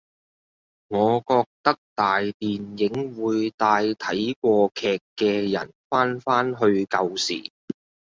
[0.87, 7.51] 我覺得大電影會帶睇過劇嘅人返返去舊時